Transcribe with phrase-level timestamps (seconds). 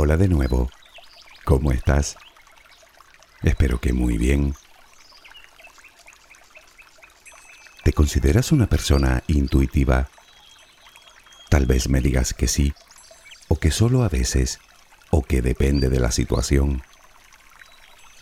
[0.00, 0.70] Hola de nuevo.
[1.44, 2.16] ¿Cómo estás?
[3.42, 4.54] Espero que muy bien.
[7.82, 10.08] ¿Te consideras una persona intuitiva?
[11.48, 12.74] Tal vez me digas que sí,
[13.48, 14.60] o que solo a veces,
[15.10, 16.84] o que depende de la situación.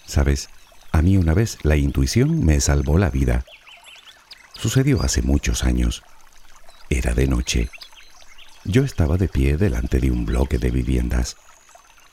[0.06, 0.48] Sabes,
[0.92, 3.44] a mí una vez la intuición me salvó la vida.
[4.54, 6.02] Sucedió hace muchos años.
[6.88, 7.68] Era de noche.
[8.64, 11.36] Yo estaba de pie delante de un bloque de viviendas.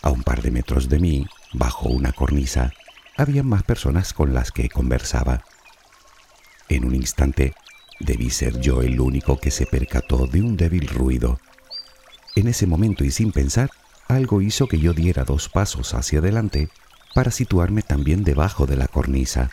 [0.04, 2.74] A un par de metros de mí, bajo una cornisa,
[3.16, 5.46] había más personas con las que conversaba.
[6.68, 7.54] En un instante,
[8.02, 11.40] debí ser yo el único que se percató de un débil ruido.
[12.36, 13.72] En ese momento y sin pensar,
[14.10, 16.68] algo hizo que yo diera dos pasos hacia adelante
[17.16, 19.52] para situarme también debajo de la cornisa.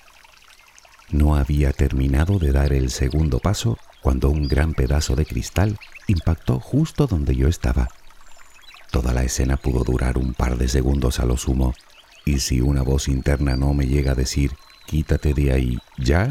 [1.12, 6.58] No había terminado de dar el segundo paso cuando un gran pedazo de cristal impactó
[6.58, 7.88] justo donde yo estaba.
[8.90, 11.74] Toda la escena pudo durar un par de segundos a lo sumo,
[12.24, 14.52] y si una voz interna no me llega a decir,
[14.86, 16.28] quítate de ahí, ¿ya?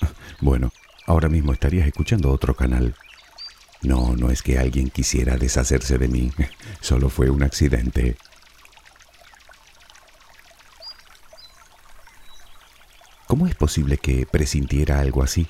[0.40, 0.70] Bueno,
[1.06, 2.94] ahora mismo estarías escuchando otro canal.
[3.82, 6.32] No, no es que alguien quisiera deshacerse de mí,
[6.80, 8.16] solo fue un accidente.
[13.26, 15.48] ¿Cómo es posible que presintiera algo así?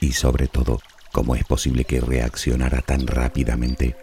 [0.00, 0.80] Y sobre todo,
[1.12, 3.96] ¿cómo es posible que reaccionara tan rápidamente?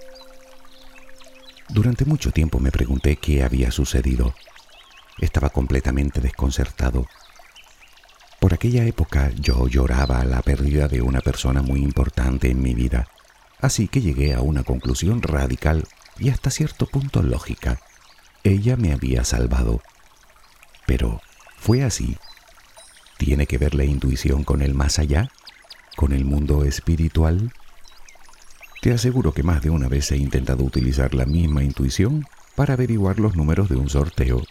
[1.72, 4.36] Durante mucho tiempo me pregunté qué había sucedido.
[5.20, 7.08] Estaba completamente desconcertado.
[8.42, 13.08] Por aquella época yo lloraba la pérdida de una persona muy importante en mi vida,
[13.62, 15.88] así que llegué a una conclusión radical
[16.20, 17.80] y hasta cierto punto lógica.
[18.44, 19.82] Ella me había salvado.
[20.86, 21.22] Pero,
[21.58, 22.18] ¿fue así?
[23.18, 25.30] ¿Tiene que ver la intuición con el más allá?
[25.96, 27.54] ¿Con el mundo espiritual?
[28.82, 33.20] Te aseguro que más de una vez he intentado utilizar la misma intuición para averiguar
[33.20, 34.42] los números de un sorteo,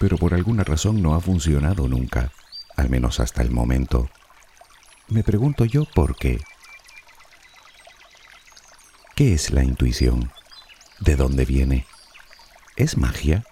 [0.00, 2.32] pero por alguna razón no ha funcionado nunca,
[2.76, 4.10] al menos hasta el momento.
[5.06, 6.40] Me pregunto yo por qué.
[9.14, 10.32] ¿Qué es la intuición?
[10.98, 11.86] ¿De dónde viene?
[12.76, 13.44] ¿Es magia?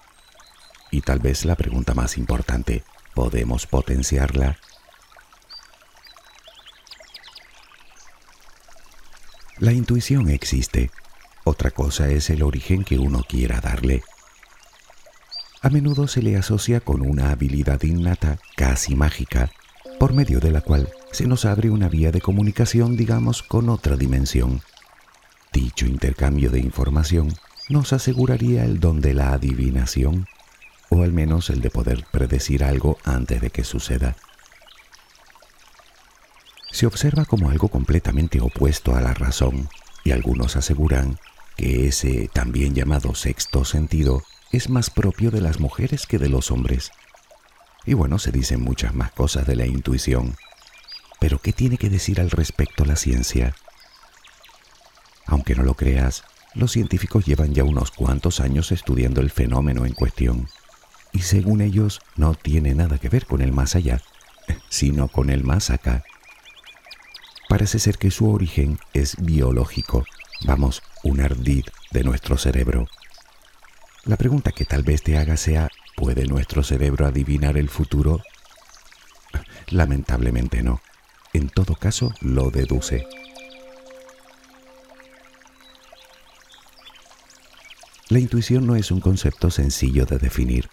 [0.90, 2.82] Y tal vez la pregunta más importante,
[3.14, 4.58] podemos potenciarla.
[9.58, 10.90] La intuición existe,
[11.44, 14.02] otra cosa es el origen que uno quiera darle.
[15.62, 19.50] A menudo se le asocia con una habilidad innata, casi mágica,
[19.98, 23.96] por medio de la cual se nos abre una vía de comunicación, digamos, con otra
[23.96, 24.60] dimensión.
[25.54, 27.32] Dicho intercambio de información
[27.70, 30.26] nos aseguraría el don de la adivinación
[30.90, 34.16] o al menos el de poder predecir algo antes de que suceda.
[36.76, 39.70] Se observa como algo completamente opuesto a la razón,
[40.04, 41.18] y algunos aseguran
[41.56, 44.22] que ese también llamado sexto sentido
[44.52, 46.90] es más propio de las mujeres que de los hombres.
[47.86, 50.36] Y bueno, se dicen muchas más cosas de la intuición.
[51.18, 53.54] Pero ¿qué tiene que decir al respecto la ciencia?
[55.24, 59.94] Aunque no lo creas, los científicos llevan ya unos cuantos años estudiando el fenómeno en
[59.94, 60.46] cuestión
[61.10, 64.02] y según ellos no tiene nada que ver con el más allá,
[64.68, 66.04] sino con el más acá.
[67.48, 70.04] Parece ser que su origen es biológico,
[70.44, 72.88] vamos, un ardid de nuestro cerebro.
[74.04, 78.20] La pregunta que tal vez te haga sea, ¿puede nuestro cerebro adivinar el futuro?
[79.68, 80.80] Lamentablemente no.
[81.32, 83.06] En todo caso, lo deduce.
[88.08, 90.68] La intuición no es un concepto sencillo de definir.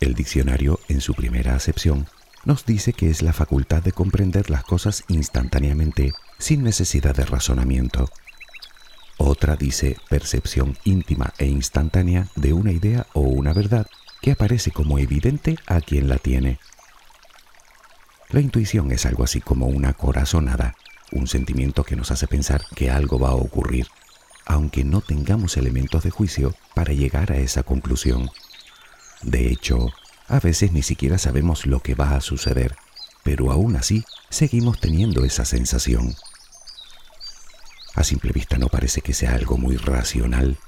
[0.00, 2.08] El diccionario, en su primera acepción,
[2.46, 8.08] nos dice que es la facultad de comprender las cosas instantáneamente, sin necesidad de razonamiento.
[9.18, 13.88] Otra dice percepción íntima e instantánea de una idea o una verdad
[14.22, 16.60] que aparece como evidente a quien la tiene.
[18.30, 20.76] La intuición es algo así como una corazonada,
[21.10, 23.88] un sentimiento que nos hace pensar que algo va a ocurrir,
[24.44, 28.30] aunque no tengamos elementos de juicio para llegar a esa conclusión.
[29.22, 29.88] De hecho,
[30.28, 32.76] a veces ni siquiera sabemos lo que va a suceder,
[33.22, 36.14] pero aún así seguimos teniendo esa sensación.
[37.94, 40.58] A simple vista no parece que sea algo muy racional.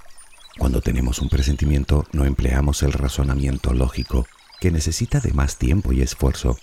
[0.58, 4.26] Cuando tenemos un presentimiento no empleamos el razonamiento lógico,
[4.60, 6.58] que necesita de más tiempo y esfuerzo.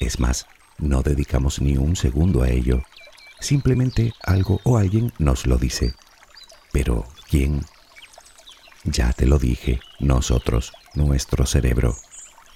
[0.00, 0.46] Es más,
[0.78, 2.82] no dedicamos ni un segundo a ello.
[3.40, 5.94] Simplemente algo o alguien nos lo dice.
[6.72, 7.64] Pero, ¿quién?
[8.84, 11.96] Ya te lo dije, nosotros, nuestro cerebro.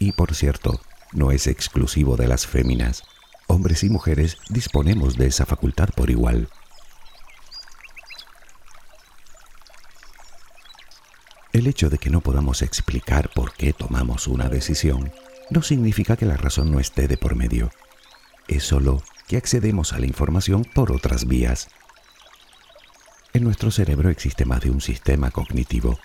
[0.02, 0.81] Y por cierto,
[1.12, 3.04] no es exclusivo de las féminas.
[3.46, 6.49] Hombres y mujeres disponemos de esa facultad por igual.
[11.52, 15.12] El hecho de que no podamos explicar por qué tomamos una decisión
[15.50, 17.70] no significa que la razón no esté de por medio.
[18.49, 21.69] Es solo que accedemos a la información por otras vías.
[23.34, 26.00] En nuestro cerebro existe más de un sistema cognitivo.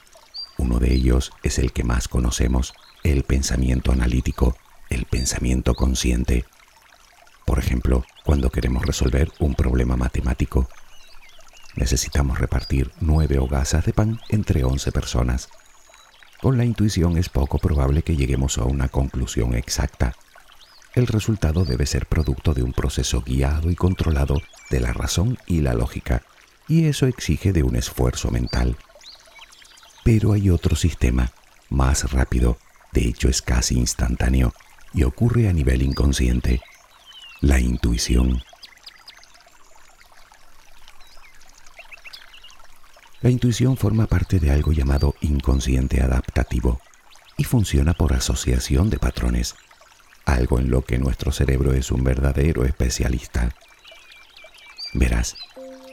[0.59, 2.75] Uno de ellos es el que más conocemos,
[3.11, 4.57] el pensamiento analítico,
[4.89, 6.45] el pensamiento consciente.
[7.45, 10.67] Por ejemplo, cuando queremos resolver un problema matemático,
[11.75, 15.47] necesitamos repartir nueve hogazas de pan entre once personas.
[16.41, 20.15] Con la intuición es poco probable que lleguemos a una conclusión exacta.
[20.93, 25.61] El resultado debe ser producto de un proceso guiado y controlado de la razón y
[25.61, 26.23] la lógica,
[26.67, 28.75] y eso exige de un esfuerzo mental.
[30.03, 31.31] Pero hay otro sistema,
[31.69, 32.57] más rápido,
[32.91, 34.53] de hecho es casi instantáneo,
[34.93, 36.61] y ocurre a nivel inconsciente,
[37.41, 38.41] la intuición.
[43.21, 46.79] La intuición forma parte de algo llamado inconsciente adaptativo
[47.35, 49.55] y funciona por asociación de patrones,
[50.25, 53.55] algo en lo que nuestro cerebro es un verdadero especialista.
[54.93, 55.35] Verás,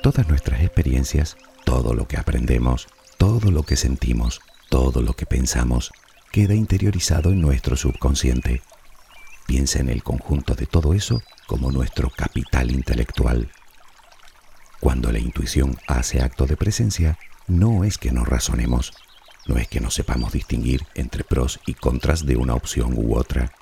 [0.02, 2.88] todas nuestras experiencias, todo lo que aprendemos,
[3.18, 5.92] todo lo que sentimos, todo lo que pensamos,
[6.34, 8.60] queda interiorizado en nuestro subconsciente.
[9.46, 13.52] Piensa en el conjunto de todo eso como nuestro capital intelectual.
[14.80, 18.94] Cuando la intuición hace acto de presencia, no es que no razonemos,
[19.46, 23.52] no es que no sepamos distinguir entre pros y contras de una opción u otra,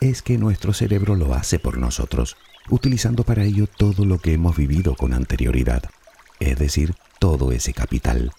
[0.00, 2.36] es que nuestro cerebro lo hace por nosotros,
[2.68, 5.84] utilizando para ello todo lo que hemos vivido con anterioridad,
[6.40, 8.32] es decir, todo ese capital.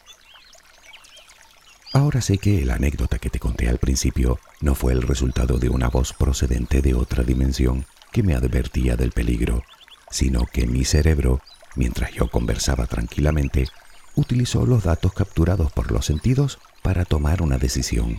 [1.94, 5.70] Ahora sé que la anécdota que te conté al principio no fue el resultado de
[5.70, 9.64] una voz procedente de otra dimensión que me advertía del peligro,
[10.12, 11.42] sino que mi cerebro
[11.76, 13.68] mientras yo conversaba tranquilamente,
[14.16, 18.18] utilizó los datos capturados por los sentidos para tomar una decisión.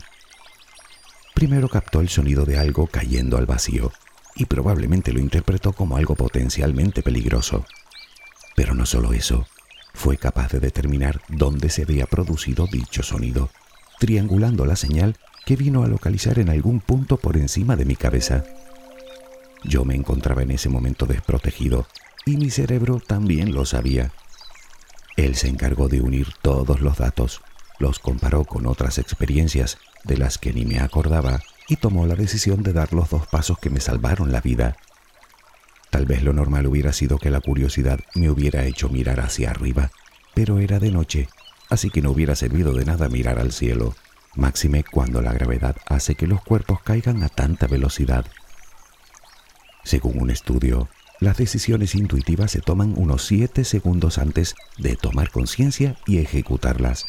[1.34, 3.93] Primero captó el sonido de algo cayendo al vacío
[4.34, 7.64] y probablemente lo interpretó como algo potencialmente peligroso.
[8.56, 9.46] Pero no solo eso,
[9.92, 13.50] fue capaz de determinar dónde se había producido dicho sonido,
[13.98, 18.44] triangulando la señal que vino a localizar en algún punto por encima de mi cabeza.
[19.64, 21.87] Yo me encontraba en ese momento desprotegido
[22.25, 24.12] y mi cerebro también lo sabía.
[25.16, 27.42] Él se encargó de unir todos los datos,
[27.78, 32.62] los comparó con otras experiencias de las que ni me acordaba y tomó la decisión
[32.62, 34.76] de dar los dos pasos que me salvaron la vida.
[35.90, 39.90] Tal vez lo normal hubiera sido que la curiosidad me hubiera hecho mirar hacia arriba,
[40.34, 41.28] pero era de noche,
[41.69, 43.94] así que no hubiera servido de nada mirar al cielo,
[44.37, 48.25] máxime cuando la gravedad hace que los cuerpos caigan a tanta velocidad.
[49.82, 50.88] Según un estudio,
[51.19, 57.04] las decisiones intuitivas se toman unos 7 segundos antes de tomar conciencia y ejecutarlas.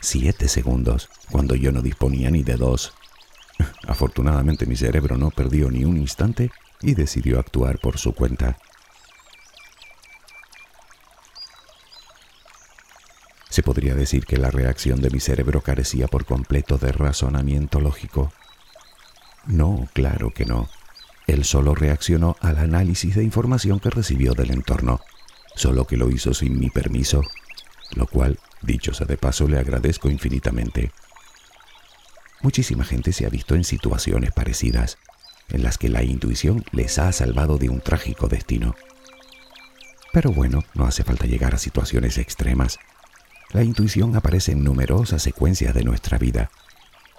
[0.00, 2.92] 7 segundos, cuando yo no disponía ni de dos.
[3.86, 6.50] Afortunadamente mi cerebro no perdió ni un instante
[6.82, 8.58] y decidió actuar por su cuenta.
[13.48, 18.32] Se podría decir que la reacción de mi cerebro carecía por completo de razonamiento lógico.
[19.46, 20.68] No, claro que no.
[21.26, 25.00] Él solo reaccionó al análisis de información que recibió del entorno,
[25.54, 27.22] solo que lo hizo sin mi permiso,
[27.94, 30.90] lo cual, dicho sea de paso, le agradezco infinitamente.
[32.40, 34.98] Muchísima gente se ha visto en situaciones parecidas,
[35.48, 38.74] en las que la intuición les ha salvado de un trágico destino.
[40.12, 42.78] Pero bueno, no hace falta llegar a situaciones extremas.
[43.52, 46.50] La intuición aparece en numerosas secuencias de nuestra vida.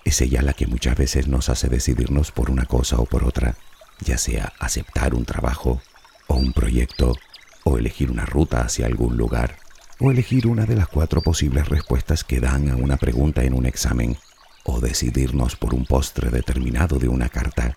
[0.05, 3.55] Es ella la que muchas veces nos hace decidirnos por una cosa o por otra
[3.99, 5.81] ya sea aceptar un trabajo
[6.27, 7.15] o un proyecto,
[7.63, 9.57] o elegir una ruta hacia algún lugar,
[9.99, 13.65] o elegir una de las cuatro posibles respuestas que dan a una pregunta en un
[13.65, 14.17] examen,
[14.63, 17.75] o decidirnos por un postre determinado de una carta.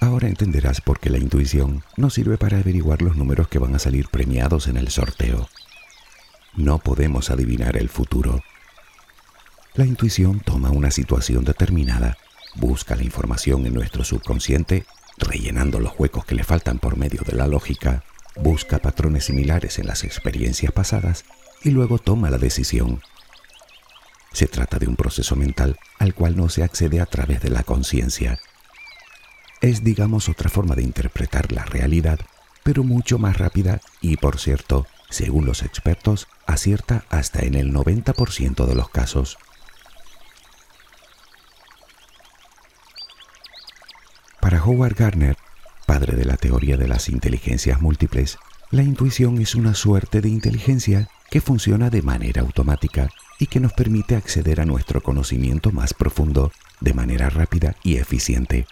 [0.00, 3.78] Ahora entenderás por qué la intuición no sirve para averiguar los números que van a
[3.78, 5.48] salir premiados en el sorteo.
[6.54, 8.42] No podemos adivinar el futuro,
[9.78, 12.18] la intuición toma una situación determinada,
[12.56, 14.84] busca la información en nuestro subconsciente,
[15.18, 18.02] rellenando los huecos que le faltan por medio de la lógica,
[18.34, 21.24] busca patrones similares en las experiencias pasadas
[21.62, 23.02] y luego toma la decisión.
[24.32, 27.62] Se trata de un proceso mental al cual no se accede a través de la
[27.62, 28.40] conciencia.
[29.60, 32.20] Es, digamos, otra forma de interpretar la realidad,
[32.62, 38.66] pero mucho más rápida y, por cierto, según los expertos, acierta hasta en el 90%
[38.66, 39.38] de los casos.
[44.40, 45.36] Para Howard Gardner,
[45.86, 48.38] padre de la teoría de las inteligencias múltiples,
[48.70, 53.72] La intuición es una suerte de inteligencia que funciona de manera automática y que nos
[53.72, 58.66] permite acceder a nuestro conocimiento más profundo de manera rápida y eficiente.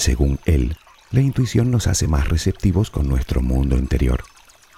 [0.00, 0.78] Según él,
[1.10, 4.24] la intuición nos hace más receptivos con nuestro mundo interior,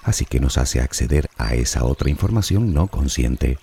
[0.02, 3.56] así que nos hace acceder a esa otra información no consciente.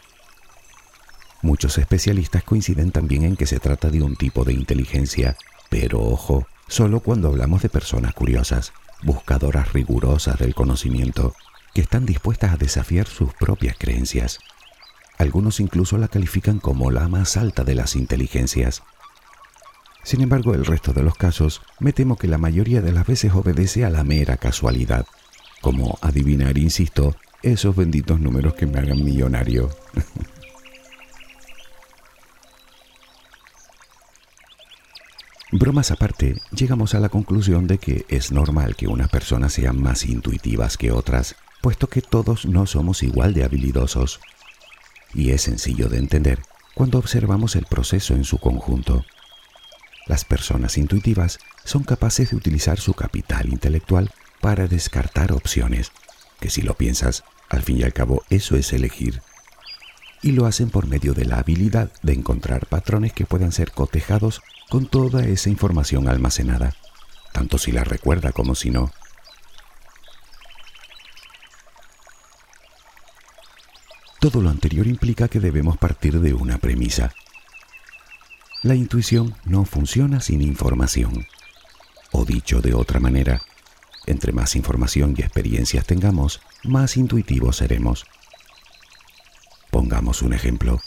[1.41, 5.35] Muchos especialistas coinciden también en que se trata de un tipo de inteligencia,
[5.69, 8.71] pero ojo, solo cuando hablamos de personas curiosas,
[9.03, 11.35] buscadoras rigurosas del conocimiento,
[11.73, 14.39] que están dispuestas a desafiar sus propias creencias.
[15.17, 18.81] Algunos incluso la califican como la más alta de las inteligencias.
[20.09, 23.31] Sin embargo, el resto de los casos me temo que la mayoría de las veces
[23.31, 25.05] obedece a la mera casualidad,
[25.61, 29.69] como adivinar, insisto, esos benditos números que me hagan millonario.
[35.51, 40.07] Bromas aparte, llegamos a la conclusión de que es normal que unas personas sean más
[40.07, 44.21] intuitivas que otras, puesto que todos no somos igual de habilidosos.
[45.13, 46.39] Y es sencillo de entender
[46.73, 49.05] cuando observamos el proceso en su conjunto.
[50.09, 54.11] Las personas intuitivas son capaces de utilizar su capital intelectual
[54.41, 55.91] para descartar opciones,
[56.39, 59.21] que si lo piensas, al fin y al cabo eso es elegir.
[60.23, 64.41] Y lo hacen por medio de la habilidad de encontrar patrones que puedan ser cotejados
[64.67, 66.75] con toda esa información almacenada,
[67.31, 68.91] tanto si la recuerda como si no.
[74.19, 77.13] Todo lo anterior implica que debemos partir de una premisa.
[78.61, 81.25] La intuición no funciona sin información.
[82.11, 83.41] O dicho de otra manera,
[84.05, 88.05] entre más información y experiencias tengamos, más intuitivos seremos.
[89.71, 90.81] Pongamos un ejemplo.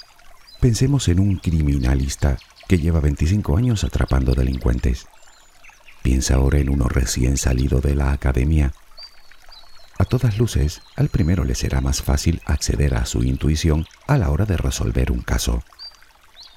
[0.61, 2.37] Pensemos en un criminalista
[2.69, 5.07] que lleva 25 años atrapando delincuentes.
[6.03, 8.75] Piensa ahora en uno recién salido de la academia.
[9.99, 14.29] A todas luces, al primero le será más fácil acceder a su intuición a la
[14.29, 15.63] hora de resolver un caso.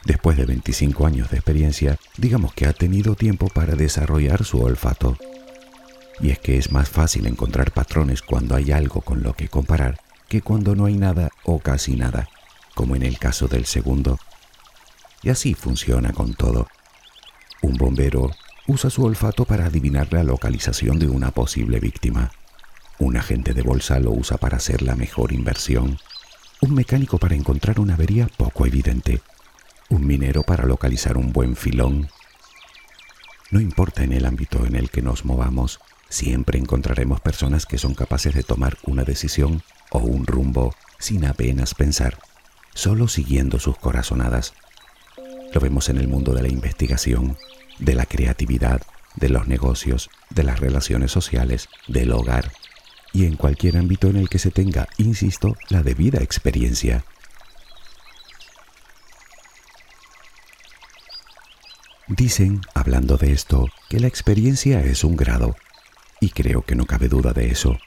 [0.05, 5.17] Después de 25 años de experiencia, digamos que ha tenido tiempo para desarrollar su olfato.
[6.21, 9.99] Y es que es más fácil encontrar patrones cuando hay algo con lo que comparar
[10.29, 12.29] que cuando no hay nada o casi nada,
[12.73, 14.19] como en el caso del segundo.
[15.23, 16.67] Y así funciona con todo.
[17.61, 18.31] Un bombero
[18.67, 22.31] usa su olfato para adivinar la localización de una posible víctima.
[22.99, 25.97] Un agente de bolsa lo usa para hacer la mejor inversión.
[26.61, 29.21] Un mecánico para encontrar una avería poco evidente.
[29.89, 32.09] Un minero para localizar un buen filón.
[33.51, 37.93] No importa en el ámbito en el que nos movamos, siempre encontraremos personas que son
[37.93, 39.61] capaces de tomar una decisión
[39.91, 42.17] o un rumbo sin apenas pensar,
[42.73, 44.53] solo siguiendo sus corazonadas.
[45.53, 47.37] Lo vemos en el mundo de la investigación,
[47.79, 48.81] de la creatividad,
[49.15, 52.51] de los negocios, de las relaciones sociales, del hogar
[53.13, 57.05] y en cualquier ámbito en el que se tenga, insisto, la debida experiencia.
[62.15, 65.57] Dicen, hablando de esto, que la experiencia es un grado,
[66.21, 67.77] y creo que no cabe duda de eso.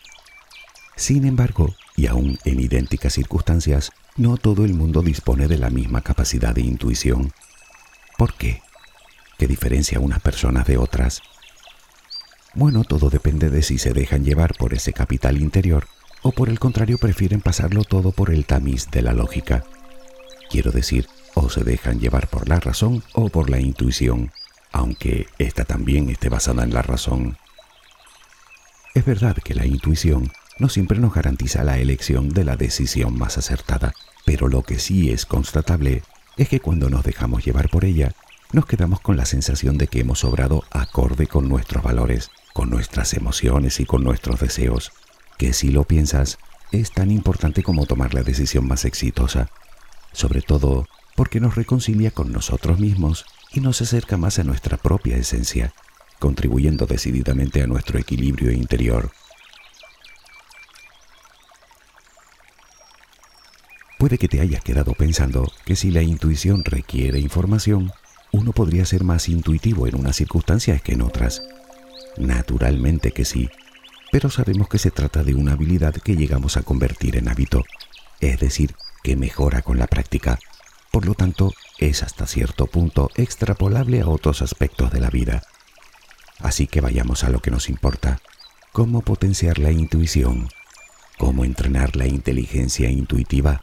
[0.97, 6.02] Sin embargo, y aún en idénticas circunstancias, no todo el mundo dispone de la misma
[6.02, 7.32] capacidad de intuición.
[8.18, 8.61] ¿Por qué?
[9.38, 11.23] ¿Qué diferencia unas personas de otras?
[12.52, 15.87] Bueno, todo depende de si se dejan llevar por ese capital interior
[16.20, 19.64] o por el contrario prefieren pasarlo todo por el tamiz de la lógica.
[20.50, 21.06] Quiero decir,
[21.38, 24.33] o se dejan llevar por la razón o por la intuición,
[24.73, 27.38] aunque esta también esté basada en la razón.
[28.95, 33.38] Es verdad que la intuición no siempre nos garantiza la elección de la decisión más
[33.38, 33.95] acertada,
[34.26, 36.02] pero lo que sí es constatable
[36.37, 38.12] es que cuando nos dejamos llevar por ella,
[38.52, 43.14] nos quedamos con la sensación de que hemos obrado acorde con nuestros valores, con nuestras
[43.14, 44.90] emociones y con nuestros deseos,
[45.37, 46.38] que si lo piensas,
[46.73, 49.49] es tan importante como tomar la decisión más exitosa,
[50.12, 50.87] sobre todo
[51.18, 55.75] porque nos reconcilia con nosotros mismos y nos acerca más a nuestra propia esencia,
[56.20, 59.10] contribuyendo decididamente a nuestro equilibrio interior.
[63.98, 67.90] Puede que te hayas quedado pensando que si la intuición requiere información,
[68.30, 71.42] uno podría ser más intuitivo en unas circunstancias que en otras.
[72.16, 73.50] Naturalmente que sí,
[74.12, 77.64] pero sabemos que se trata de una habilidad que llegamos a convertir en hábito,
[78.20, 80.38] es decir, que mejora con la práctica.
[80.90, 85.42] Por lo tanto, es hasta cierto punto extrapolable a otros aspectos de la vida.
[86.38, 88.21] Así que vayamos a lo que nos importa,
[88.73, 90.49] cómo potenciar la intuición,
[91.18, 93.62] cómo entrenar la inteligencia intuitiva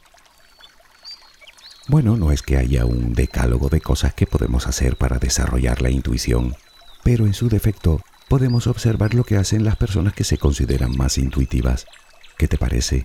[1.88, 5.90] bueno, no es que haya un decálogo de cosas que podemos hacer para desarrollar la
[5.90, 6.56] intuición,
[7.04, 11.16] pero en su defecto podemos observar lo que hacen las personas que se consideran más
[11.16, 11.86] intuitivas.
[12.38, 13.04] ¿Qué te parece?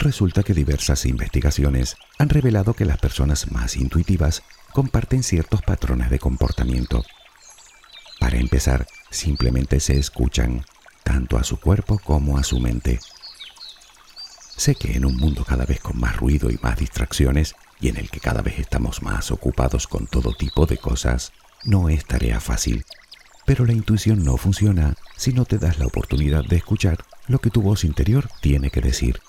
[0.00, 6.20] Resulta que diversas investigaciones han revelado que las personas más intuitivas comparten ciertos patrones de
[6.20, 7.04] comportamiento.
[8.20, 10.64] Para empezar, simplemente se escuchan,
[11.02, 13.00] tanto a su cuerpo como a su mente.
[14.56, 17.96] Sé que en un mundo cada vez con más ruido y más distracciones, y en
[17.96, 21.32] el que cada vez estamos más ocupados con todo tipo de cosas,
[21.64, 22.84] no es tarea fácil.
[23.46, 27.50] Pero la intuición no funciona si no te das la oportunidad de escuchar lo que
[27.50, 29.20] tu voz interior tiene que decir.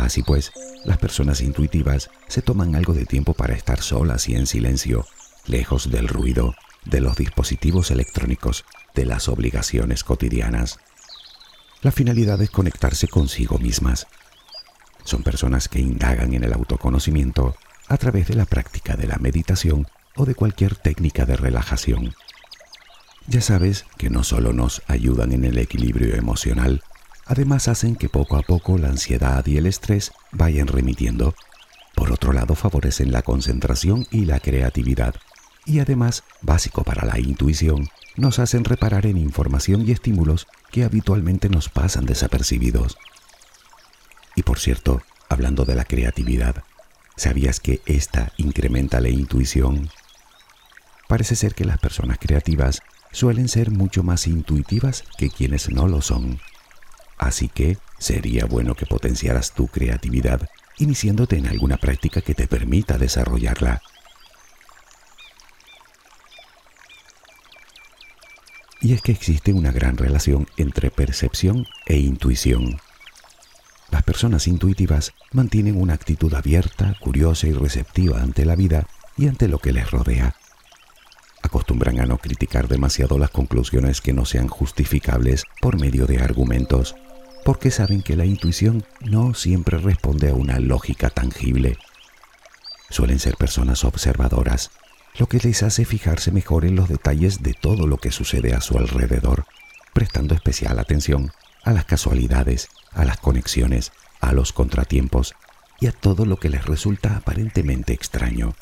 [0.00, 0.52] Así pues,
[0.84, 5.06] las personas intuitivas se toman algo de tiempo para estar solas y en silencio,
[5.46, 8.64] lejos del ruido, de los dispositivos electrónicos,
[8.94, 10.78] de las obligaciones cotidianas.
[11.82, 14.06] La finalidad es conectarse consigo mismas.
[15.04, 17.56] Son personas que indagan en el autoconocimiento
[17.88, 19.86] a través de la práctica de la meditación
[20.16, 22.14] o de cualquier técnica de relajación.
[23.26, 26.82] Ya sabes que no solo nos ayudan en el equilibrio emocional,
[27.28, 31.34] además hacen que poco a poco la ansiedad y el estrés vayan remitiendo.
[31.94, 35.14] Por otro lado, favorecen la concentración y la creatividad.
[35.66, 41.48] Y además, básico para la intuición, nos hacen reparar en información y estímulos que habitualmente
[41.50, 42.96] nos pasan desapercibidos.
[44.34, 46.64] Y por cierto, hablando de la creatividad,
[47.16, 49.90] ¿sabías que esta incrementa la intuición?
[51.08, 52.80] Parece ser que las personas creativas
[53.12, 56.40] suelen ser mucho más intuitivas que quienes no lo son.
[57.18, 62.98] Así que sería bueno que potenciaras tu creatividad iniciándote en alguna práctica que te permita
[62.98, 63.82] desarrollarla.
[68.80, 72.80] Y es que existe una gran relación entre percepción e intuición.
[73.90, 79.48] Las personas intuitivas mantienen una actitud abierta, curiosa y receptiva ante la vida y ante
[79.48, 80.36] lo que les rodea.
[81.42, 86.94] Acostumbran a no criticar demasiado las conclusiones que no sean justificables por medio de argumentos
[87.44, 91.78] porque saben que la intuición no siempre responde a una lógica tangible.
[92.90, 94.70] Suelen ser personas observadoras,
[95.18, 98.60] lo que les hace fijarse mejor en los detalles de todo lo que sucede a
[98.60, 99.46] su alrededor,
[99.92, 101.32] prestando especial atención
[101.64, 105.34] a las casualidades, a las conexiones, a los contratiempos
[105.80, 108.54] y a todo lo que les resulta aparentemente extraño.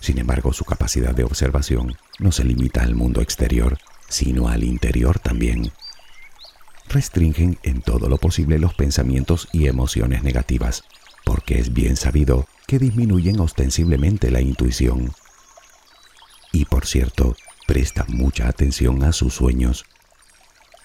[0.00, 5.18] Sin embargo, su capacidad de observación no se limita al mundo exterior, sino al interior
[5.18, 5.72] también
[6.88, 10.84] restringen en todo lo posible los pensamientos y emociones negativas,
[11.24, 15.12] porque es bien sabido que disminuyen ostensiblemente la intuición.
[16.52, 19.84] Y por cierto, presta mucha atención a sus sueños.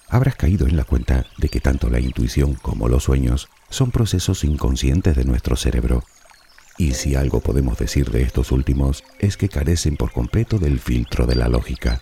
[0.08, 4.42] Habrás caído en la cuenta de que tanto la intuición como los sueños son procesos
[4.42, 6.02] inconscientes de nuestro cerebro.
[6.76, 11.26] Y si algo podemos decir de estos últimos es que carecen por completo del filtro
[11.26, 12.00] de la lógica.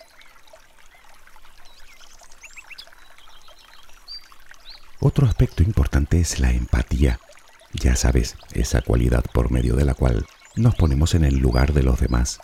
[5.00, 7.20] Otro aspecto importante es la empatía.
[7.72, 11.84] Ya sabes, esa cualidad por medio de la cual nos ponemos en el lugar de
[11.84, 12.40] los demás.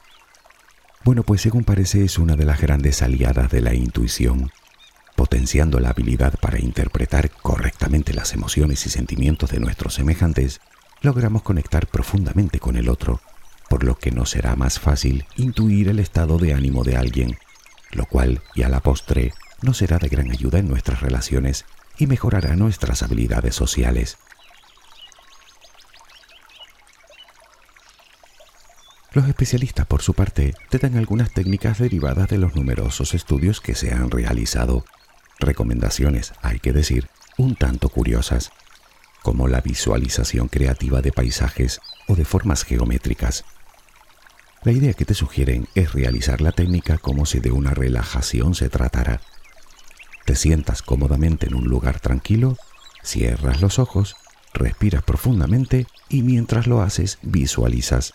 [1.05, 4.53] Bueno, pues según parece es una de las grandes aliadas de la intuición,
[5.17, 10.61] potenciando la habilidad para interpretar correctamente las emociones y sentimientos de nuestros semejantes,
[11.03, 13.21] logramos conectar profundamente con el otro,
[13.69, 17.37] por lo que nos será más fácil intuir el estado de ánimo de alguien,
[17.91, 21.65] lo cual, y a la postre, nos será de gran ayuda en nuestras relaciones
[21.99, 24.19] y mejorará nuestras habilidades sociales.
[29.13, 33.77] Los especialistas, por su parte, te dan algunas técnicas derivadas de los numerosos estudios que
[33.77, 34.85] se han realizado.
[35.39, 38.51] Recomendaciones, hay que decir, un tanto curiosas,
[39.23, 43.45] como la visualización creativa de paisajes o de formas geométricas.
[44.65, 48.69] La idea que te sugieren es realizar la técnica como si de una relajación se
[48.69, 49.21] tratara
[50.25, 52.57] te sientas cómodamente en un lugar tranquilo,
[53.03, 54.17] cierras los ojos,
[54.53, 58.15] respiras profundamente y mientras lo haces visualizas.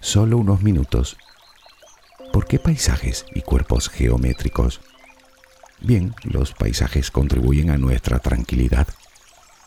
[0.00, 1.16] Solo unos minutos.
[2.32, 4.80] ¿Por qué paisajes y cuerpos geométricos?
[5.80, 8.86] Bien, los paisajes contribuyen a nuestra tranquilidad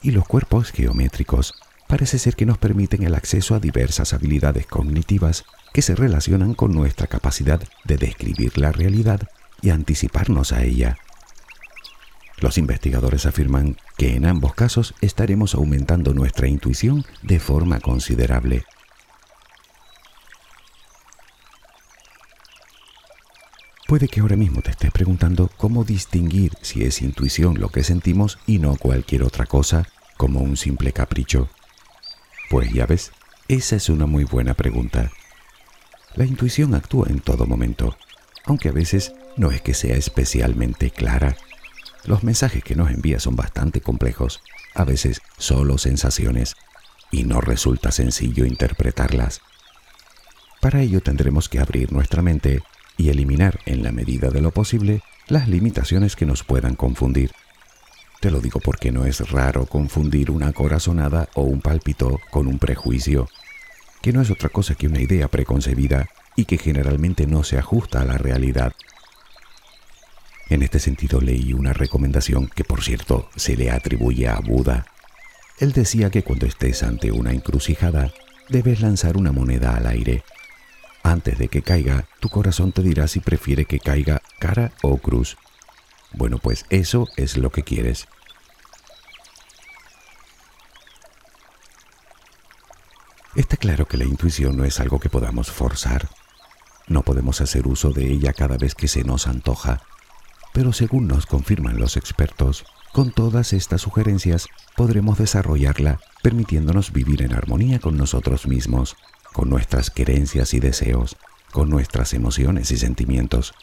[0.01, 1.53] y los cuerpos geométricos
[1.87, 6.73] parece ser que nos permiten el acceso a diversas habilidades cognitivas que se relacionan con
[6.73, 9.21] nuestra capacidad de describir la realidad
[9.61, 10.97] y anticiparnos a ella.
[12.37, 18.65] Los investigadores afirman que en ambos casos estaremos aumentando nuestra intuición de forma considerable.
[23.87, 28.39] Puede que ahora mismo te estés preguntando cómo distinguir si es intuición lo que sentimos
[28.47, 31.49] y no cualquier otra cosa, como un simple capricho.
[32.49, 33.11] Pues ya ves,
[33.47, 35.11] esa es una muy buena pregunta.
[36.15, 37.95] La intuición actúa en todo momento,
[38.45, 41.37] aunque a veces no es que sea especialmente clara.
[42.05, 44.41] Los mensajes que nos envía son bastante complejos,
[44.75, 46.55] a veces solo sensaciones,
[47.11, 49.41] y no resulta sencillo interpretarlas.
[50.61, 52.61] Para ello tendremos que abrir nuestra mente
[52.97, 57.31] y eliminar en la medida de lo posible las limitaciones que nos puedan confundir.
[58.19, 62.59] Te lo digo porque no es raro confundir una corazonada o un pálpito con un
[62.59, 63.27] prejuicio,
[64.01, 68.01] que no es otra cosa que una idea preconcebida y que generalmente no se ajusta
[68.01, 68.73] a la realidad.
[70.49, 74.85] En este sentido leí una recomendación que por cierto se le atribuye a Buda.
[75.59, 78.13] Él decía que cuando estés ante una encrucijada,
[78.49, 80.23] debes lanzar una moneda al aire
[81.05, 85.37] antes de que caiga, tu corazón te dirá si prefiere que caiga cara o cruz.
[86.13, 88.07] Bueno, pues eso es lo que quieres.
[93.35, 96.09] Está claro que la intuición no es algo que podamos forzar.
[96.87, 99.83] No podemos hacer uso de ella cada vez que se nos antoja.
[100.55, 107.33] Pero según nos confirman los expertos, con todas estas sugerencias podremos desarrollarla permitiéndonos vivir en
[107.33, 108.95] armonía con nosotros mismos
[109.35, 111.17] con nuestras querencias y deseos,
[111.51, 113.53] con nuestras emociones y sentimientos.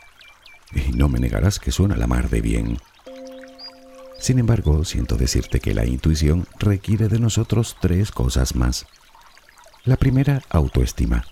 [0.71, 2.77] Y no me negarás que suena la mar de bien.
[4.21, 8.85] Sin embargo, siento decirte que la intuición requiere de nosotros tres cosas más.
[9.85, 11.25] La primera, autoestima.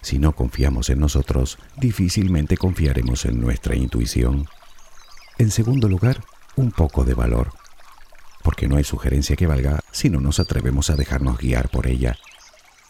[0.00, 4.48] Si no confiamos en nosotros, difícilmente confiaremos en nuestra intuición.
[5.42, 6.22] En segundo lugar,
[6.54, 7.52] un poco de valor,
[8.44, 12.16] porque no hay sugerencia que valga si no nos atrevemos a dejarnos guiar por ella.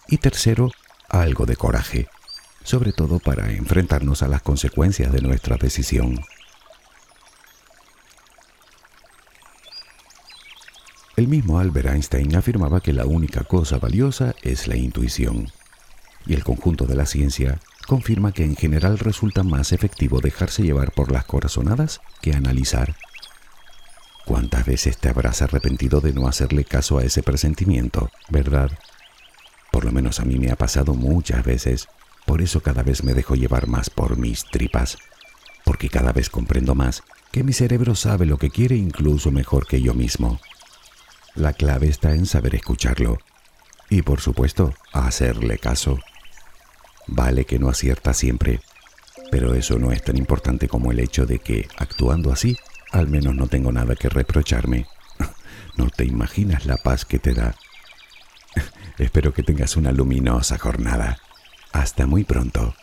[0.07, 0.71] Y tercero,
[1.09, 2.09] algo de coraje,
[2.63, 6.21] sobre todo para enfrentarnos a las consecuencias de nuestra decisión.
[11.17, 15.51] El mismo Albert Einstein afirmaba que la única cosa valiosa es la intuición,
[16.27, 20.93] y el conjunto de la ciencia confirma que en general resulta más efectivo dejarse llevar
[20.93, 22.97] por las corazonadas que analizar.
[24.25, 28.71] ¿Cuántas veces te habrás arrepentido de no hacerle caso a ese presentimiento, verdad?
[29.73, 31.89] Por lo menos a mí me ha pasado muchas veces.
[32.25, 34.97] Por eso cada vez me dejo llevar más por mis tripas.
[35.65, 39.81] Porque cada vez comprendo más que mi cerebro sabe lo que quiere incluso mejor que
[39.81, 40.39] yo mismo.
[41.35, 43.19] La clave está en saber escucharlo.
[43.89, 45.99] Y por supuesto, hacerle caso.
[47.07, 48.61] Vale que no acierta siempre,
[49.31, 52.57] pero eso no es tan importante como el hecho de que, actuando así,
[52.91, 54.87] al menos no tengo nada que reprocharme.
[55.75, 57.55] No te imaginas la paz que te da
[58.99, 61.19] Espero que tengas una luminosa jornada.
[61.73, 62.75] Hasta muy pronto.